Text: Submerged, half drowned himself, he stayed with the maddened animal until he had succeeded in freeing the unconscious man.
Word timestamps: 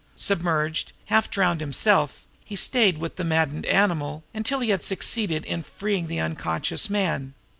Submerged, 0.15 0.93
half 1.13 1.29
drowned 1.29 1.61
himself, 1.61 2.25
he 2.43 2.55
stayed 2.55 2.97
with 2.97 3.17
the 3.17 3.23
maddened 3.23 3.67
animal 3.67 4.23
until 4.33 4.59
he 4.59 4.69
had 4.71 4.83
succeeded 4.83 5.45
in 5.45 5.61
freeing 5.61 6.07
the 6.07 6.19
unconscious 6.19 6.89
man. 6.89 7.35